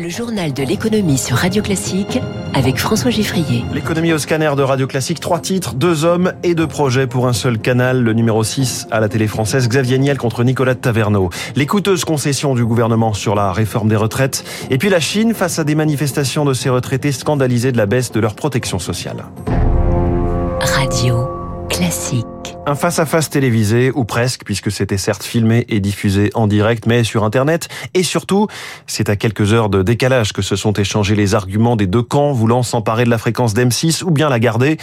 [0.00, 2.18] Le journal de l'économie sur Radio Classique
[2.54, 3.66] avec François Giffrier.
[3.74, 7.34] L'économie au scanner de Radio Classique, trois titres, deux hommes et deux projets pour un
[7.34, 8.02] seul canal.
[8.02, 11.28] Le numéro 6 à la télé française, Xavier Niel contre Nicolas Taverneau.
[11.54, 14.42] Les coûteuses concessions du gouvernement sur la réforme des retraites.
[14.70, 18.10] Et puis la Chine face à des manifestations de ces retraités scandalisés de la baisse
[18.10, 19.26] de leur protection sociale.
[20.60, 21.28] Radio
[21.68, 22.39] Classique.
[22.66, 27.24] Un face-à-face télévisé, ou presque, puisque c'était certes filmé et diffusé en direct, mais sur
[27.24, 27.68] Internet.
[27.94, 28.46] Et surtout,
[28.86, 32.32] c'est à quelques heures de décalage que se sont échangés les arguments des deux camps
[32.32, 34.76] voulant s'emparer de la fréquence d'M6 ou bien la garder.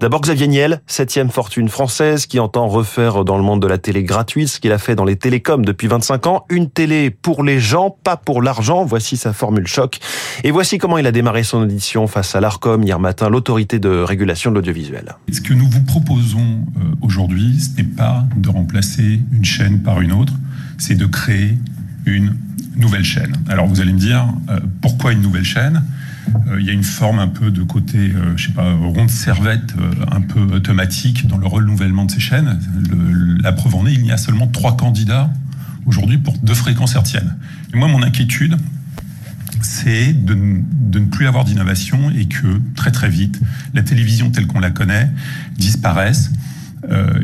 [0.00, 4.02] D'abord Xavier Niel, septième fortune française, qui entend refaire dans le monde de la télé
[4.02, 6.44] gratuite ce qu'il a fait dans les télécoms depuis 25 ans.
[6.50, 8.84] Une télé pour les gens, pas pour l'argent.
[8.84, 9.98] Voici sa formule choc.
[10.42, 14.02] Et voici comment il a démarré son audition face à l'ARCOM hier matin, l'autorité de
[14.02, 15.16] régulation de l'audiovisuel.
[15.32, 16.38] Ce que nous vous proposons
[16.76, 20.32] euh, aujourd'hui, ce n'est pas de remplacer une chaîne par une autre,
[20.78, 21.56] c'est de créer
[22.06, 22.34] une
[22.74, 23.36] nouvelle chaîne.
[23.48, 25.84] Alors vous allez me dire, euh, pourquoi une nouvelle chaîne?
[26.48, 29.10] Euh, Il y a une forme un peu de côté, euh, je sais pas, ronde
[29.10, 29.74] servette,
[30.10, 32.58] un peu automatique dans le renouvellement de ces chaînes.
[33.40, 35.30] la preuve en est, il y a seulement trois candidats
[35.86, 37.36] aujourd'hui pour deux fréquences hertziennes.
[37.72, 38.56] Et moi, mon inquiétude,
[39.62, 43.40] c'est de, de, ne plus avoir d'innovation et que très très vite,
[43.72, 45.08] la télévision telle qu'on la connaît
[45.56, 46.50] disparaisse euh,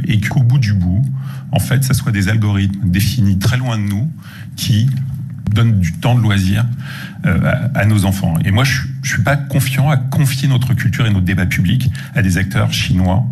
[0.06, 1.04] et qu'au bout du bout,
[1.52, 4.10] en fait, ça soit des algorithmes définis très loin de nous
[4.56, 4.88] qui
[5.52, 6.64] donnent du temps de loisir
[7.26, 8.34] euh, à, nos enfants.
[8.44, 11.90] Et moi, je, je suis pas confiant à confier notre culture et notre débat public
[12.14, 13.24] à des acteurs chinois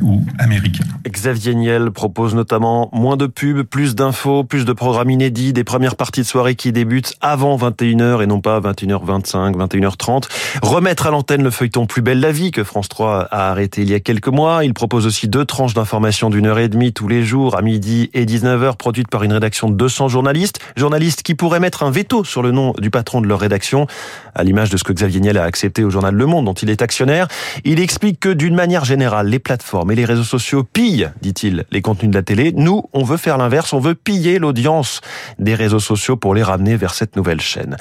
[0.00, 0.84] ou américains.
[1.06, 5.96] Xavier Niel propose notamment moins de pubs, plus d'infos, plus de programmes inédits, des premières
[5.96, 10.28] parties de soirée qui débutent avant 21h et non pas 21h25, 21h30.
[10.62, 13.90] Remettre à l'antenne le feuilleton Plus belle la vie que France 3 a arrêté il
[13.90, 14.64] y a quelques mois.
[14.64, 18.10] Il propose aussi deux tranches d'informations d'une heure et demie tous les jours à midi
[18.14, 20.60] et 19h produites par une rédaction de 200 journalistes.
[20.76, 23.86] Journalistes qui pourraient mettre un veto sur le nom du patron de leur rédaction,
[24.34, 26.70] à l'image de ce que Xavier Niel a accepté au journal Le Monde dont il
[26.70, 27.28] est actionnaire.
[27.64, 31.82] Il explique que d'une manière générale, les plateformes mais les réseaux sociaux pillent, dit-il, les
[31.82, 32.52] contenus de la télé.
[32.54, 35.00] Nous, on veut faire l'inverse, on veut piller l'audience
[35.38, 37.76] des réseaux sociaux pour les ramener vers cette nouvelle chaîne.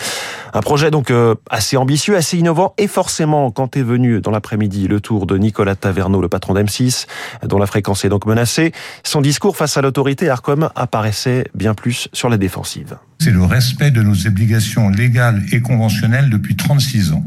[0.53, 4.87] Un projet donc euh, assez ambitieux, assez innovant et forcément, quand est venu dans l'après-midi
[4.87, 7.07] le tour de Nicolas Taverneau, le patron d'M6,
[7.43, 8.71] dont la fréquence est donc menacée,
[9.03, 12.97] son discours face à l'autorité Arcom apparaissait bien plus sur la défensive.
[13.19, 17.25] C'est le respect de nos obligations légales et conventionnelles depuis 36 ans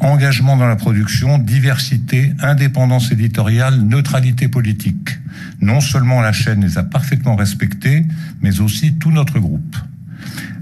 [0.00, 5.18] engagement dans la production, diversité, indépendance éditoriale, neutralité politique.
[5.60, 8.04] Non seulement la chaîne les a parfaitement respectées,
[8.42, 9.76] mais aussi tout notre groupe.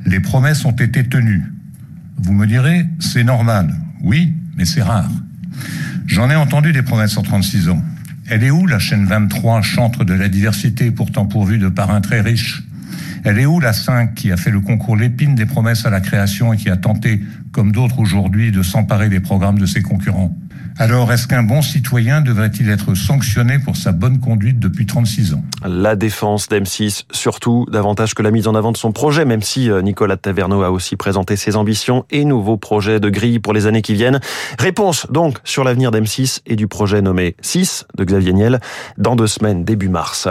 [0.06, 1.45] Les promesses ont été tenues.
[2.19, 3.75] Vous me direz, c'est normal.
[4.03, 5.11] Oui, mais c'est rare.
[6.06, 7.83] J'en ai entendu des promesses en 36 ans.
[8.28, 12.21] Elle est où la chaîne 23, chantre de la diversité, pourtant pourvue de parrains très
[12.21, 12.62] riches?
[13.24, 16.00] Elle est où la 5 qui a fait le concours l'épine des promesses à la
[16.00, 17.20] création et qui a tenté,
[17.52, 20.36] comme d'autres aujourd'hui, de s'emparer des programmes de ses concurrents?
[20.76, 25.44] Alors, est-ce qu'un bon citoyen devrait-il être sanctionné pour sa bonne conduite depuis 36 ans?
[25.65, 29.70] La défense d'M6, surtout davantage que la mise en avant de son projet, même si
[29.70, 33.69] euh, Nicolas Taverneau a aussi présenté ses ambitions et nouveaux projets de grille pour les
[33.69, 34.19] années qui viennent.
[34.59, 38.59] Réponse donc sur l'avenir d'M6 et du projet nommé 6 de Xavier Niel
[38.98, 40.26] dans deux semaines, début mars.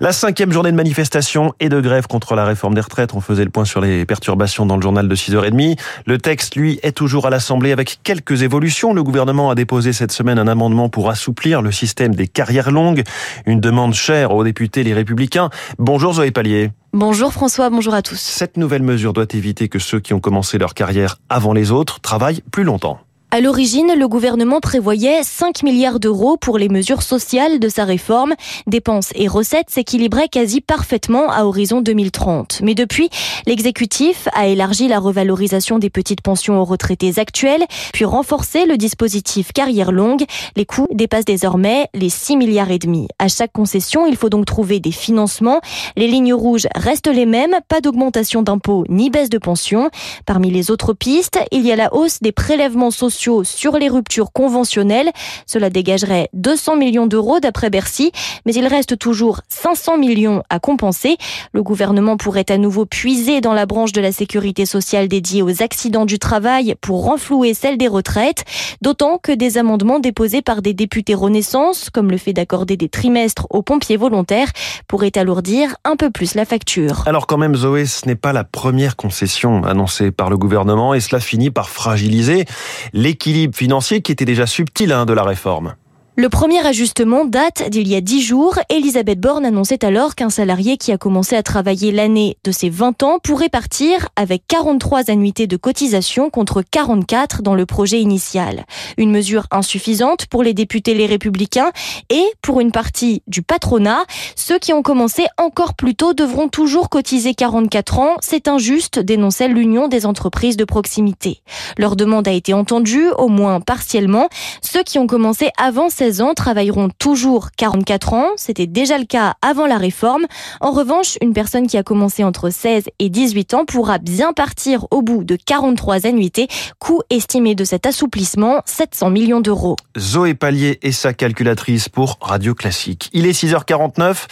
[0.00, 3.12] La cinquième journée de manifestation et de grève contre la réforme des retraites.
[3.14, 5.76] On faisait le point sur les perturbations dans le journal de 6h30.
[6.06, 8.94] Le texte, lui, est toujours à l'Assemblée avec quelques évolutions.
[8.94, 13.02] Le gouvernement a déposé cette semaine un amendement pour assouplir le système des carrières longues,
[13.44, 15.50] une demande chère aux députés les Républicains.
[15.78, 16.70] Bonjour Zoé Pallier.
[16.94, 18.18] Bonjour François, bonjour à tous.
[18.18, 22.00] Cette nouvelle mesure doit éviter que ceux qui ont commencé leur carrière avant les autres
[22.00, 23.00] travaillent plus longtemps.
[23.32, 28.34] À l'origine, le gouvernement prévoyait 5 milliards d'euros pour les mesures sociales de sa réforme.
[28.66, 32.60] Dépenses et recettes s'équilibraient quasi parfaitement à horizon 2030.
[32.64, 33.08] Mais depuis,
[33.46, 39.52] l'exécutif a élargi la revalorisation des petites pensions aux retraités actuels, puis renforcé le dispositif
[39.52, 40.24] carrière longue.
[40.56, 43.06] Les coûts dépassent désormais les 6 milliards et demi.
[43.20, 45.60] À chaque concession, il faut donc trouver des financements.
[45.96, 49.88] Les lignes rouges restent les mêmes, pas d'augmentation d'impôts ni baisse de pensions.
[50.26, 54.32] Parmi les autres pistes, il y a la hausse des prélèvements sociaux sur les ruptures
[54.32, 55.10] conventionnelles.
[55.46, 58.12] Cela dégagerait 200 millions d'euros d'après Bercy,
[58.46, 61.16] mais il reste toujours 500 millions à compenser.
[61.52, 65.62] Le gouvernement pourrait à nouveau puiser dans la branche de la sécurité sociale dédiée aux
[65.62, 68.44] accidents du travail pour renflouer celle des retraites,
[68.80, 73.46] d'autant que des amendements déposés par des députés Renaissance, comme le fait d'accorder des trimestres
[73.50, 74.48] aux pompiers volontaires,
[74.88, 77.02] pourraient alourdir un peu plus la facture.
[77.06, 81.00] Alors quand même, Zoé, ce n'est pas la première concession annoncée par le gouvernement et
[81.00, 82.44] cela finit par fragiliser
[82.92, 85.74] les l'équilibre financier qui était déjà subtil hein, de la réforme.
[86.16, 88.58] Le premier ajustement date d'il y a 10 jours.
[88.68, 93.04] Elisabeth Borne annonçait alors qu'un salarié qui a commencé à travailler l'année de ses 20
[93.04, 98.66] ans pourrait partir avec 43 annuités de cotisation contre 44 dans le projet initial.
[98.98, 101.70] Une mesure insuffisante pour les députés les républicains
[102.10, 104.02] et pour une partie du patronat.
[104.34, 108.16] Ceux qui ont commencé encore plus tôt devront toujours cotiser 44 ans.
[108.20, 111.40] C'est injuste, dénonçait l'Union des entreprises de proximité.
[111.78, 114.28] Leur demande a été entendue, au moins partiellement.
[114.60, 118.28] Ceux qui ont commencé avant 16 ans travailleront toujours 44 ans.
[118.36, 120.24] C'était déjà le cas avant la réforme.
[120.62, 124.86] En revanche, une personne qui a commencé entre 16 et 18 ans pourra bien partir
[124.90, 126.48] au bout de 43 annuités.
[126.78, 129.76] Coût estimé de cet assouplissement, 700 millions d'euros.
[129.98, 133.10] Zoé Pallier et sa calculatrice pour Radio Classique.
[133.12, 134.24] Il est 6h49.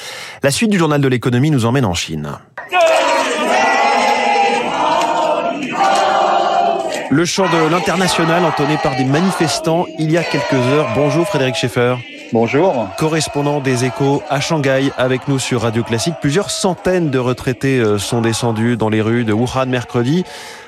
[0.42, 2.38] La suite du journal de l'économie nous emmène en Chine.
[7.10, 10.88] Le chant de l'international entonné par des manifestants il y a quelques heures.
[10.94, 11.94] Bonjour Frédéric Schaeffer.
[12.34, 12.86] Bonjour.
[12.98, 16.16] Correspondant des échos à Shanghai avec nous sur Radio Classique.
[16.20, 20.24] Plusieurs centaines de retraités euh, sont descendus dans les rues de Wuhan mercredi.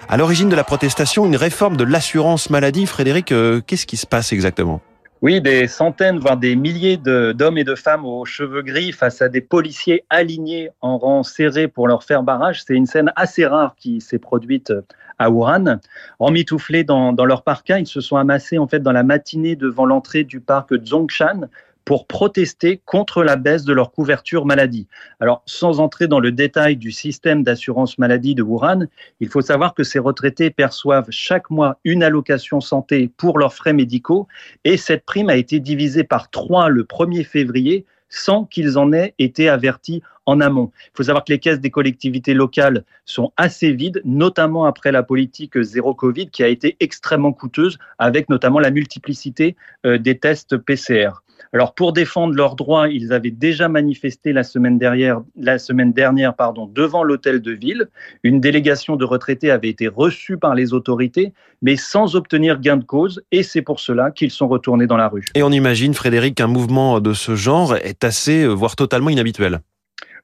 [0.08, 2.86] À l'origine de la protestation, une réforme de l'assurance maladie.
[2.86, 4.80] Frédéric, euh, qu'est-ce qui se passe exactement?
[5.20, 9.28] Oui, des centaines, voire des milliers d'hommes et de femmes aux cheveux gris face à
[9.28, 12.62] des policiers alignés en rang serré pour leur faire barrage.
[12.66, 14.72] C'est une scène assez rare qui s'est produite
[15.20, 15.78] à Wuhan.
[16.18, 20.24] Emmitouflés dans, leur parka, ils se sont amassés en fait dans la matinée devant l'entrée
[20.24, 21.42] du parc Zhongshan
[21.84, 24.86] pour protester contre la baisse de leur couverture maladie.
[25.18, 28.86] Alors, sans entrer dans le détail du système d'assurance maladie de Wuhan,
[29.20, 33.72] il faut savoir que ces retraités perçoivent chaque mois une allocation santé pour leurs frais
[33.72, 34.26] médicaux
[34.64, 39.14] et cette prime a été divisée par trois le 1er février sans qu'ils en aient
[39.18, 40.70] été avertis en amont.
[40.86, 45.02] Il faut savoir que les caisses des collectivités locales sont assez vides, notamment après la
[45.02, 50.58] politique zéro Covid qui a été extrêmement coûteuse, avec notamment la multiplicité euh, des tests
[50.58, 51.10] PCR.
[51.52, 56.34] Alors pour défendre leurs droits, ils avaient déjà manifesté la semaine dernière, la semaine dernière
[56.34, 57.88] pardon, devant l'hôtel de ville.
[58.22, 61.32] Une délégation de retraités avait été reçue par les autorités,
[61.62, 65.08] mais sans obtenir gain de cause, et c'est pour cela qu'ils sont retournés dans la
[65.08, 65.24] rue.
[65.34, 69.60] Et on imagine, Frédéric, qu'un mouvement de ce genre est assez, euh, voire totalement inhabituel.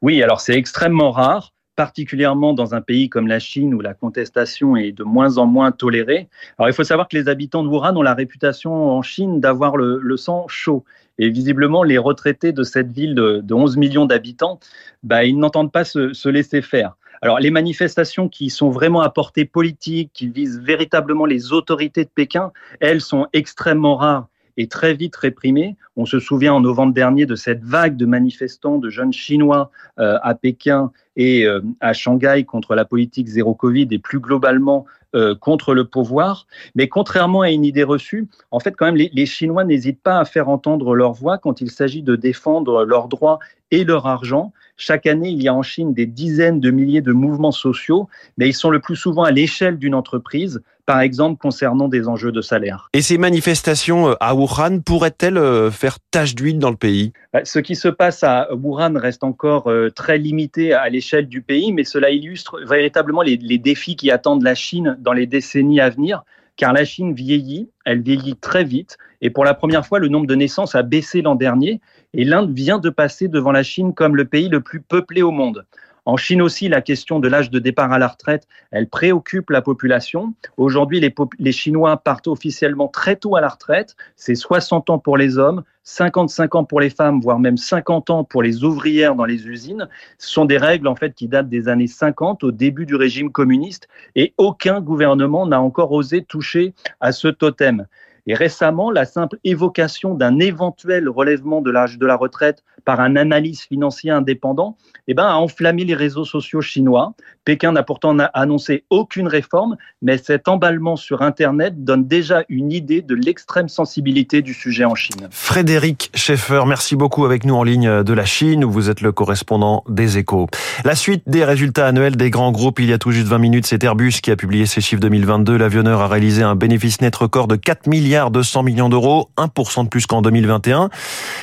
[0.02, 4.76] Oui, alors c'est extrêmement rare particulièrement dans un pays comme la Chine où la contestation
[4.76, 6.28] est de moins en moins tolérée.
[6.58, 9.76] Alors il faut savoir que les habitants de Wuhan ont la réputation en Chine d'avoir
[9.76, 10.84] le, sang chaud.
[11.18, 14.60] Et visiblement, les retraités de cette ville de, 11 millions d'habitants,
[15.02, 16.96] bah, ils n'entendent pas se, se, laisser faire.
[17.22, 22.10] Alors les manifestations qui sont vraiment à portée politique, qui visent véritablement les autorités de
[22.10, 25.76] Pékin, elles sont extrêmement rares et très vite réprimée.
[25.96, 30.18] On se souvient en novembre dernier de cette vague de manifestants, de jeunes Chinois euh,
[30.22, 34.86] à Pékin et euh, à Shanghai contre la politique zéro Covid et plus globalement
[35.16, 36.46] euh, contre le pouvoir.
[36.74, 40.18] Mais contrairement à une idée reçue, en fait, quand même, les, les Chinois n'hésitent pas
[40.18, 43.38] à faire entendre leur voix quand il s'agit de défendre leurs droits
[43.70, 44.52] et leur argent.
[44.76, 48.48] Chaque année, il y a en Chine des dizaines de milliers de mouvements sociaux, mais
[48.48, 52.40] ils sont le plus souvent à l'échelle d'une entreprise, par exemple concernant des enjeux de
[52.40, 52.88] salaire.
[52.92, 57.12] Et ces manifestations euh, à Wuhan pourraient-elles euh, faire tache d'huile dans le pays?
[57.32, 61.42] Bah, Ce qui se passe à Wuhan reste encore euh, très limité à l'échelle du
[61.42, 65.80] pays, mais cela illustre véritablement les, les défis qui attendent la Chine dans les décennies
[65.80, 66.22] à venir
[66.56, 70.26] car la Chine vieillit, elle vieillit très vite, et pour la première fois, le nombre
[70.26, 71.80] de naissances a baissé l'an dernier,
[72.14, 75.30] et l'Inde vient de passer devant la Chine comme le pays le plus peuplé au
[75.30, 75.66] monde.
[76.06, 79.60] En Chine aussi, la question de l'âge de départ à la retraite, elle préoccupe la
[79.60, 80.34] population.
[80.56, 83.96] Aujourd'hui, les, Chinois partent officiellement très tôt à la retraite.
[84.14, 88.22] C'est 60 ans pour les hommes, 55 ans pour les femmes, voire même 50 ans
[88.22, 89.88] pour les ouvrières dans les usines.
[90.18, 93.32] Ce sont des règles en fait qui datent des années 50, au début du régime
[93.32, 97.84] communiste, et aucun gouvernement n'a encore osé toucher à ce totem.
[98.28, 103.16] Et récemment, la simple évocation d'un éventuel relèvement de l'âge de la retraite par un
[103.16, 104.76] analyse financier indépendant
[105.08, 107.14] eh ben, a enflammé les réseaux sociaux chinois.
[107.44, 113.02] Pékin n'a pourtant annoncé aucune réforme, mais cet emballement sur Internet donne déjà une idée
[113.02, 115.28] de l'extrême sensibilité du sujet en Chine.
[115.30, 119.12] Frédéric Schaeffer, merci beaucoup avec nous en ligne de la Chine, où vous êtes le
[119.12, 120.48] correspondant des échos.
[120.84, 123.66] La suite des résultats annuels des grands groupes, il y a tout juste 20 minutes,
[123.66, 125.56] c'est Airbus qui a publié ses chiffres 2022.
[125.56, 129.88] L'avionneur a réalisé un bénéfice net record de 4 milliards 200 millions d'euros, 1% de
[129.88, 130.90] plus qu'en 2021.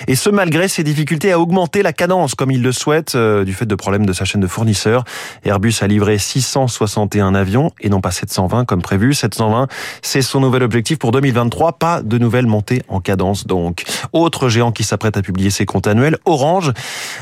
[0.08, 3.54] Et ce malgré ses difficultés à augmenter la cadence comme il le souhaite euh, du
[3.54, 5.04] fait de problèmes de sa chaîne de fournisseurs.
[5.46, 9.14] Airbus a livré 661 avions et non pas 720 comme prévu.
[9.14, 9.68] 720,
[10.02, 11.74] c'est son nouvel objectif pour 2023.
[11.74, 13.84] Pas de nouvelle montée en cadence donc.
[14.12, 16.74] Autre géant qui s'apprête à publier ses comptes annuels, Orange.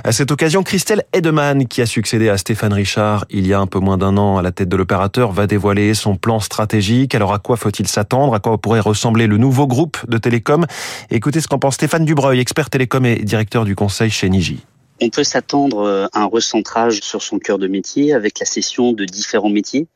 [0.04, 3.68] À cette occasion, Christelle Edeman, qui a succédé à Stéphane Richard il y a un
[3.68, 7.16] peu moins d'un an à la tête de l'opérateur, va dévoiler son plan stratégique.
[7.16, 8.34] Alors à quoi faut-il s'attendre?
[8.34, 10.66] À quoi pourrait ressembler le nouveau groupe de télécom.
[11.10, 14.60] Écoutez ce qu'en pense Stéphane Dubreuil, expert télécom et directeur du conseil chez Niji.
[15.02, 19.04] On peut s'attendre à un recentrage sur son cœur de métier avec la cession de
[19.04, 19.88] différents métiers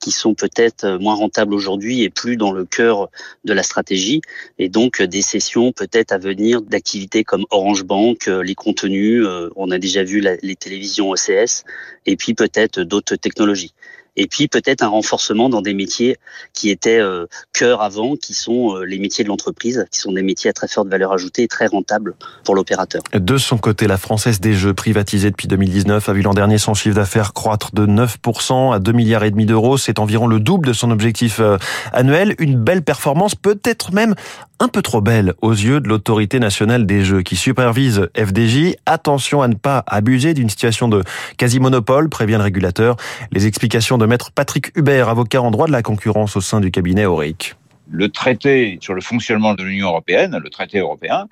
[0.00, 3.08] qui sont peut-être moins rentables aujourd'hui et plus dans le cœur
[3.44, 4.20] de la stratégie.
[4.58, 9.70] Et donc des sessions peut-être à venir d'activités comme Orange Bank, les contenus, euh, on
[9.70, 11.64] a déjà vu les télévisions OCS,
[12.06, 13.74] et puis peut-être d'autres technologies
[14.16, 16.16] et puis peut-être un renforcement dans des métiers
[16.52, 20.22] qui étaient euh, cœur avant, qui sont euh, les métiers de l'entreprise, qui sont des
[20.22, 23.02] métiers à très forte valeur ajoutée et très rentables pour l'opérateur.
[23.12, 26.74] De son côté, la Française des Jeux, privatisée depuis 2019, a vu l'an dernier son
[26.74, 29.76] chiffre d'affaires croître de 9% à 2 milliards et demi d'euros.
[29.78, 31.58] C'est environ le double de son objectif euh,
[31.92, 32.34] annuel.
[32.38, 34.14] Une belle performance, peut-être même
[34.58, 38.76] un peu trop belle aux yeux de l'autorité nationale des jeux qui supervise FDJ.
[38.86, 41.02] Attention à ne pas abuser d'une situation de
[41.36, 42.96] quasi-monopole, prévient le régulateur.
[43.32, 46.70] Les explications de maître Patrick Hubert, avocat en droit de la concurrence au sein du
[46.70, 47.56] cabinet Auric
[47.90, 51.28] le traité sur le fonctionnement de l'Union européenne, le traité européen,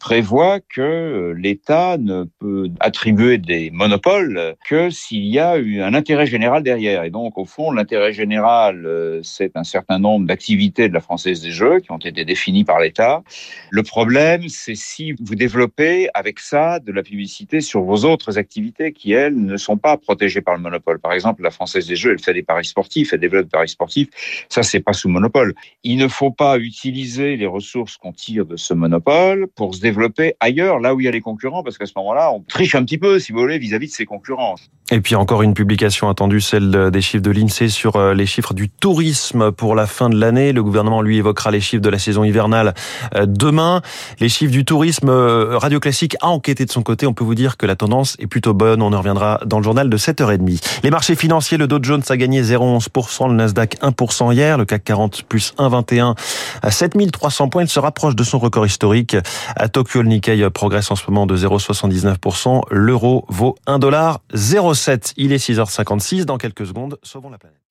[0.00, 6.26] prévoit que l'État ne peut attribuer des monopoles que s'il y a eu un intérêt
[6.26, 7.04] général derrière.
[7.04, 11.40] Et donc, au fond, l'intérêt général, euh, c'est un certain nombre d'activités de la Française
[11.42, 13.22] des Jeux qui ont été définies par l'État.
[13.70, 18.92] Le problème, c'est si vous développez avec ça de la publicité sur vos autres activités
[18.92, 21.00] qui, elles, ne sont pas protégées par le monopole.
[21.00, 23.68] Par exemple, la Française des Jeux, elle fait des paris sportifs, elle développe des paris
[23.68, 24.08] sportifs.
[24.48, 25.54] Ça, c'est pas sous monopole.
[25.96, 30.78] Ne faut pas utiliser les ressources qu'on tire de ce monopole pour se développer ailleurs,
[30.80, 32.98] là où il y a les concurrents, parce qu'à ce moment-là, on triche un petit
[32.98, 34.56] peu, si vous voulez, vis-à-vis de ses concurrents.
[34.92, 38.54] Et puis encore une publication attendue, celle des chiffres de l'INSEE sur euh, les chiffres
[38.54, 40.52] du tourisme pour la fin de l'année.
[40.52, 42.72] Le gouvernement, lui, évoquera les chiffres de la saison hivernale
[43.16, 43.82] euh, demain.
[44.20, 47.06] Les chiffres du tourisme, euh, Radio Classique a enquêté de son côté.
[47.06, 48.80] On peut vous dire que la tendance est plutôt bonne.
[48.80, 50.80] On en reviendra dans le journal de 7h30.
[50.84, 54.84] Les marchés financiers, le Dow Jones a gagné 0,11%, le Nasdaq 1% hier, le CAC
[54.84, 55.52] 40 plus
[55.92, 56.16] 1,21
[56.62, 57.62] à 7300 points.
[57.62, 59.16] Il se rapproche de son record historique.
[59.56, 62.62] À Tokyo, le Nikkei progresse en ce moment de 0,79%.
[62.70, 65.12] L'euro vaut 1,07$.
[65.16, 66.24] Il est 6h56.
[66.24, 67.65] Dans quelques secondes, sauvons la planète.